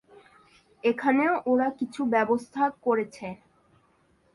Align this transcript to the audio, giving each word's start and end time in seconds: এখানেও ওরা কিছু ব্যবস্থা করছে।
এখানেও 0.83 1.33
ওরা 1.45 1.67
কিছু 1.79 2.01
ব্যবস্থা 2.13 2.63
করছে। 2.85 3.27